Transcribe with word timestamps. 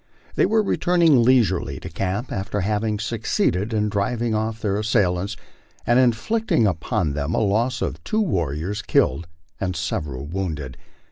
They 0.33 0.47
were 0.47 0.63
return 0.63 1.03
ing 1.03 1.21
leisurely 1.21 1.79
to 1.79 1.87
camp, 1.87 2.31
after 2.31 2.61
having 2.61 2.97
succeeded 2.97 3.71
in 3.71 3.87
driving 3.87 4.33
off 4.33 4.59
their 4.59 4.77
assailants 4.79 5.37
and 5.85 5.99
inflicting 5.99 6.65
upon 6.65 7.13
them 7.13 7.35
a 7.35 7.39
loss 7.39 7.83
of 7.83 8.03
two 8.03 8.19
warriors 8.19 8.81
killed 8.81 9.27
and 9.59 9.75
several 9.75 10.25
wounded. 10.25 10.75